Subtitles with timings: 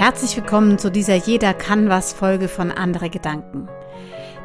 [0.00, 3.68] Herzlich willkommen zu dieser Jeder kann was Folge von Andere Gedanken.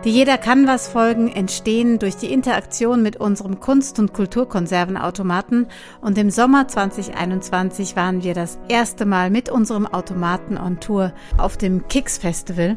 [0.03, 5.67] Die Jeder kann was Folgen entstehen durch die Interaktion mit unserem Kunst- und Kulturkonservenautomaten
[6.01, 11.55] und im Sommer 2021 waren wir das erste Mal mit unserem Automaten on Tour auf
[11.55, 12.75] dem Kicks Festival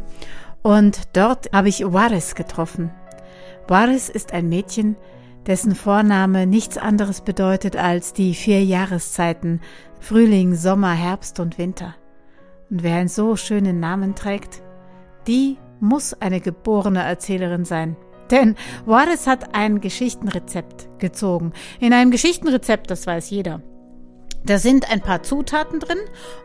[0.63, 2.93] und dort habe ich Waris getroffen.
[3.67, 4.95] Waris ist ein Mädchen,
[5.49, 9.63] dessen Vorname nichts anderes bedeutet als die vier Jahreszeiten
[9.99, 11.96] Frühling, Sommer, Herbst und Winter.
[12.71, 14.63] Und wer einen so schönen Namen trägt,
[15.27, 17.96] die muss eine geborene Erzählerin sein.
[18.31, 21.53] Denn Juarez hat ein Geschichtenrezept gezogen.
[21.81, 23.63] In einem Geschichtenrezept, das weiß jeder.
[24.44, 25.99] Da sind ein paar Zutaten drin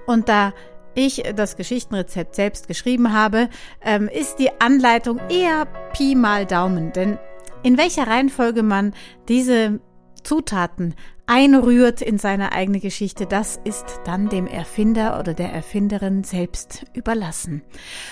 [0.07, 0.53] und da
[0.95, 3.49] ich das Geschichtenrezept selbst geschrieben habe,
[3.81, 6.93] ähm, ist die Anleitung eher Pi mal Daumen.
[6.93, 7.17] Denn
[7.63, 8.93] in welcher Reihenfolge man
[9.27, 9.79] diese
[10.23, 16.85] Zutaten einrührt in seine eigene Geschichte, das ist dann dem Erfinder oder der Erfinderin selbst
[16.93, 17.61] überlassen.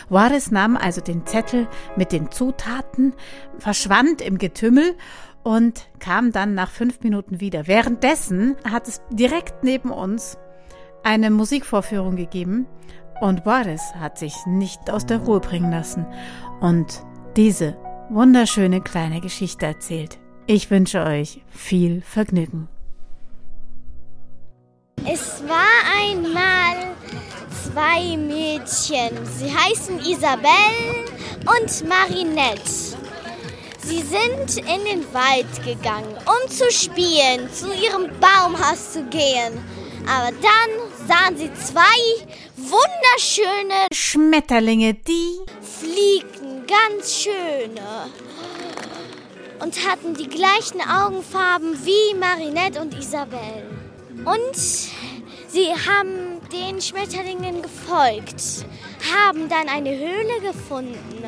[0.09, 3.13] Juarez nahm also den Zettel mit den Zutaten,
[3.57, 4.95] verschwand im Getümmel
[5.43, 7.67] und kam dann nach fünf Minuten wieder.
[7.67, 10.37] Währenddessen hat es direkt neben uns
[11.03, 12.67] eine Musikvorführung gegeben
[13.19, 16.05] und Juarez hat sich nicht aus der Ruhe bringen lassen
[16.59, 17.03] und
[17.35, 17.77] diese
[18.09, 20.19] wunderschöne kleine Geschichte erzählt.
[20.47, 22.67] Ich wünsche euch viel Vergnügen.
[25.13, 25.67] Es war
[25.99, 26.95] einmal
[27.65, 29.09] zwei Mädchen.
[29.37, 31.03] Sie heißen Isabelle
[31.39, 32.95] und Marinette.
[33.83, 39.59] Sie sind in den Wald gegangen, um zu spielen, zu ihrem Baumhaus zu gehen.
[40.07, 41.81] Aber dann sahen sie zwei
[42.55, 48.07] wunderschöne Schmetterlinge, die fliegten, ganz schöne.
[49.59, 53.90] Und hatten die gleichen Augenfarben wie Marinette und Isabelle.
[54.25, 58.65] Und sie haben den Schmetterlingen gefolgt,
[59.13, 61.23] haben dann eine Höhle gefunden.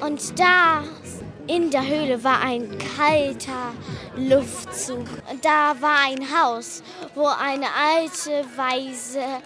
[0.00, 0.82] Und da
[1.46, 3.74] in der Höhle war ein kalter
[4.16, 5.06] Luftzug.
[5.42, 6.82] Da war ein Haus,
[7.14, 9.42] wo eine alte, weise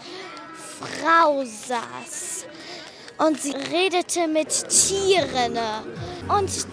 [0.54, 2.46] Frau saß.
[3.18, 5.58] Und sie redete mit Tieren.
[6.28, 6.66] Und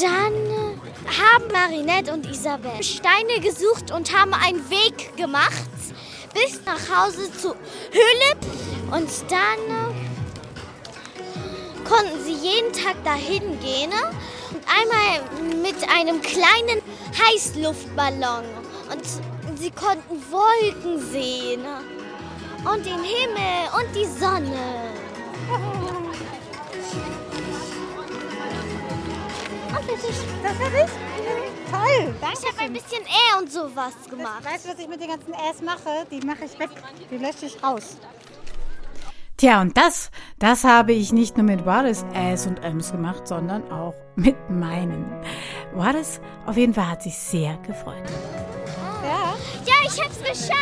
[0.00, 0.67] dann
[1.06, 5.68] haben Marinette und Isabel Steine gesucht und haben einen Weg gemacht
[6.34, 7.54] bis nach Hause zu
[7.90, 8.38] Hülip.
[8.90, 9.94] Und dann äh,
[11.88, 13.92] konnten sie jeden Tag dahin gehen
[14.50, 15.20] und einmal
[15.62, 16.82] mit einem kleinen
[17.26, 18.44] Heißluftballon.
[18.90, 19.04] Und
[19.58, 21.62] sie konnten Wolken sehen
[22.64, 24.67] und den Himmel und die Sonne.
[30.08, 30.42] Fertig.
[30.42, 30.94] Das fertig?
[31.70, 32.38] Toll, danke.
[32.40, 34.44] Ich habe ein bisschen Ä und sowas gemacht.
[34.44, 36.06] Weißt du, was ich mit den ganzen Äs mache?
[36.10, 36.70] Die mache ich weg.
[37.10, 37.96] Die lösche ich raus.
[39.36, 43.70] Tja, und das, das habe ich nicht nur mit Wallace Äs und Äms gemacht, sondern
[43.70, 45.04] auch mit meinen.
[45.74, 48.02] Wallace auf jeden Fall hat sich sehr gefreut.
[49.02, 49.34] Ja.
[49.64, 50.58] Ja, ich hab's geschafft.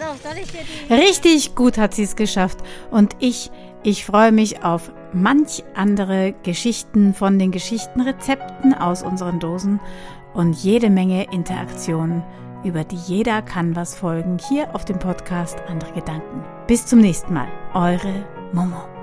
[0.00, 0.90] Auf, ich.
[0.90, 2.58] Richtig gut hat sie es geschafft.
[2.90, 3.50] Und ich,
[3.82, 9.80] ich freue mich auf manch andere Geschichten von den Geschichtenrezepten aus unseren Dosen
[10.34, 12.22] und jede Menge Interaktionen,
[12.64, 16.44] über die jeder kann was folgen, hier auf dem Podcast Andere Gedanken.
[16.66, 17.48] Bis zum nächsten Mal.
[17.74, 18.99] Eure Momo.